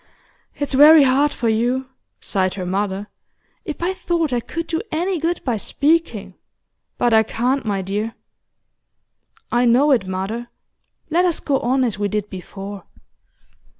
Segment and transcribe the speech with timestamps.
[0.55, 1.85] 'It's very hard for you,'
[2.19, 3.05] sighed her mother.
[3.65, 6.33] 'If I thought I could do any good by speaking
[6.97, 8.15] but I can't, my dear.'
[9.51, 10.47] 'I know it, mother.
[11.11, 12.85] Let us go on as we did before.